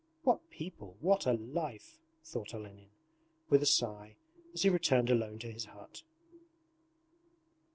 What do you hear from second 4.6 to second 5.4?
he returned alone